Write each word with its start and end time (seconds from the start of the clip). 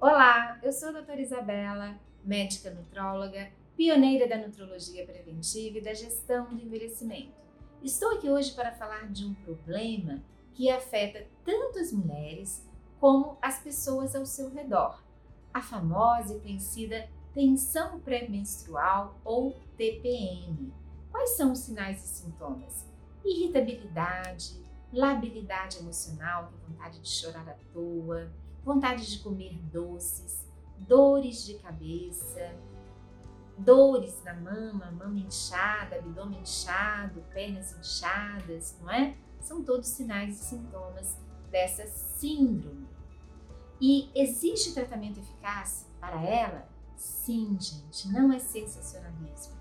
Olá, 0.00 0.60
eu 0.62 0.70
sou 0.70 0.90
a 0.90 0.92
doutora 0.92 1.20
Isabela, 1.20 1.98
médica 2.24 2.70
nutróloga, 2.70 3.50
pioneira 3.76 4.28
da 4.28 4.38
nutrologia 4.38 5.04
preventiva 5.04 5.78
e 5.78 5.80
da 5.80 5.92
gestão 5.92 6.54
do 6.54 6.62
envelhecimento. 6.62 7.34
Estou 7.82 8.12
aqui 8.12 8.30
hoje 8.30 8.52
para 8.52 8.70
falar 8.70 9.10
de 9.10 9.26
um 9.26 9.34
problema 9.34 10.22
que 10.54 10.70
afeta 10.70 11.26
tanto 11.44 11.80
as 11.80 11.90
mulheres 11.90 12.64
como 13.00 13.38
as 13.42 13.60
pessoas 13.60 14.14
ao 14.14 14.24
seu 14.24 14.48
redor, 14.50 15.02
a 15.52 15.60
famosa 15.60 16.36
e 16.36 16.40
conhecida 16.42 17.08
tensão 17.34 17.98
pré-menstrual 17.98 19.18
ou 19.24 19.56
TPM. 19.76 20.72
Quais 21.10 21.30
são 21.30 21.50
os 21.50 21.58
sinais 21.58 22.04
e 22.04 22.06
sintomas? 22.06 22.86
Irritabilidade, 23.24 24.64
labilidade 24.92 25.78
emocional, 25.78 26.52
vontade 26.68 27.00
de 27.00 27.08
chorar 27.08 27.48
à 27.48 27.56
toa, 27.72 28.30
vontade 28.64 29.10
de 29.10 29.18
comer 29.20 29.58
doces, 29.72 30.46
dores 30.78 31.44
de 31.44 31.54
cabeça, 31.54 32.54
dores 33.58 34.22
na 34.24 34.34
mama, 34.34 34.90
mama 34.90 35.18
inchada, 35.18 35.96
abdômen 35.96 36.40
inchado, 36.40 37.24
pernas 37.32 37.72
inchadas, 37.78 38.76
não 38.80 38.90
é? 38.90 39.16
São 39.40 39.64
todos 39.64 39.88
sinais 39.88 40.40
e 40.40 40.44
sintomas 40.44 41.16
dessa 41.50 41.86
síndrome. 41.86 42.86
E 43.80 44.10
existe 44.14 44.74
tratamento 44.74 45.20
eficaz 45.20 45.86
para 46.00 46.22
ela? 46.22 46.68
Sim, 46.96 47.56
gente, 47.60 48.08
não 48.08 48.32
é 48.32 48.38
sensacionalismo. 48.38 49.56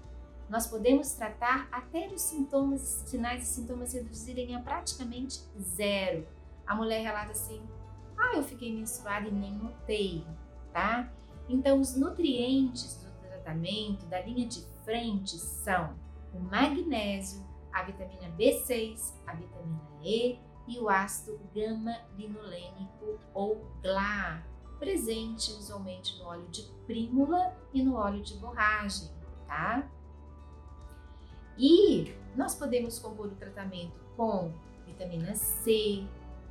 Nós 0.49 0.65
podemos 0.65 1.11
tratar 1.11 1.67
até 1.71 2.07
os 2.07 2.21
sintomas, 2.21 2.81
sinais 3.05 3.43
e 3.43 3.45
sintomas 3.45 3.93
reduzirem 3.93 4.55
a 4.55 4.61
praticamente 4.61 5.41
zero. 5.59 6.25
A 6.65 6.73
mulher 6.73 7.01
relata 7.01 7.31
assim: 7.31 7.61
ah, 8.17 8.35
eu 8.35 8.43
fiquei 8.43 8.73
menstruada 8.73 9.27
e 9.27 9.31
nem 9.31 9.53
notei, 9.53 10.25
tá? 10.73 11.11
Então, 11.47 11.79
os 11.79 11.95
nutrientes 11.95 13.03
do 13.03 13.11
tratamento 13.21 14.05
da 14.07 14.21
linha 14.21 14.47
de 14.47 14.61
frente 14.83 15.37
são 15.37 15.95
o 16.33 16.39
magnésio, 16.39 17.45
a 17.71 17.83
vitamina 17.83 18.29
B6, 18.37 19.13
a 19.25 19.33
vitamina 19.33 19.81
E 20.03 20.39
e 20.67 20.79
o 20.79 20.89
ácido 20.89 21.39
gama-linolênico 21.55 23.19
ou 23.33 23.65
GLA, 23.81 24.43
presente 24.77 25.51
usualmente 25.51 26.17
no 26.19 26.25
óleo 26.25 26.47
de 26.49 26.63
prímula 26.85 27.55
e 27.73 27.81
no 27.81 27.95
óleo 27.95 28.21
de 28.21 28.35
borragem, 28.37 29.09
tá? 29.47 29.89
E 31.57 32.13
nós 32.35 32.53
podemos 32.53 32.99
compor 32.99 33.27
o 33.27 33.35
tratamento 33.35 33.99
com 34.15 34.53
vitamina 34.85 35.33
C, 35.33 36.05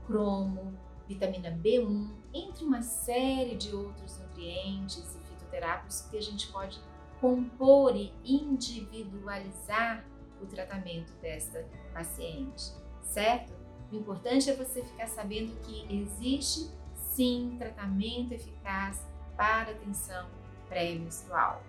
cromo, 0.06 0.76
vitamina 1.08 1.50
B1, 1.50 2.10
entre 2.34 2.64
uma 2.64 2.82
série 2.82 3.56
de 3.56 3.74
outros 3.74 4.18
nutrientes 4.18 5.14
e 5.14 5.28
fitoterápicos 5.28 6.02
que 6.02 6.16
a 6.16 6.22
gente 6.22 6.50
pode 6.52 6.80
compor 7.20 7.96
e 7.96 8.12
individualizar 8.24 10.04
o 10.40 10.46
tratamento 10.46 11.12
desta 11.22 11.66
paciente, 11.92 12.72
certo? 13.02 13.52
O 13.90 13.96
importante 13.96 14.50
é 14.50 14.54
você 14.54 14.82
ficar 14.82 15.06
sabendo 15.06 15.58
que 15.60 15.86
existe 15.94 16.70
sim 16.94 17.56
tratamento 17.58 18.32
eficaz 18.32 19.06
para 19.36 19.70
atenção 19.72 20.28
pré-menstrual. 20.68 21.62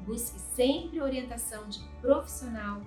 Busque 0.00 0.38
sempre 0.38 1.00
orientação 1.00 1.68
de 1.68 1.78
profissional 2.00 2.82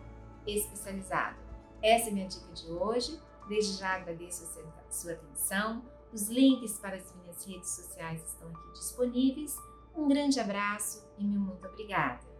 especializado. 0.46 1.38
Essa 1.82 2.10
é 2.10 2.14
minha 2.14 2.28
dica 2.28 2.52
de 2.54 2.68
hoje. 2.68 3.20
Desde 3.48 3.78
já 3.78 3.96
agradeço 3.96 4.44
a 4.44 4.92
sua 4.92 5.14
atenção. 5.14 5.84
Os 6.12 6.30
links 6.30 6.80
para 6.80 6.96
as 6.96 7.14
minhas 7.16 7.46
redes 7.46 7.70
sociais 7.70 8.22
estão 8.26 8.50
aqui 8.50 8.72
disponíveis. 8.74 9.58
Um 9.96 10.08
grande 10.08 10.40
abraço 10.40 11.06
e 11.18 11.26
muito 11.26 11.66
obrigada! 11.68 12.35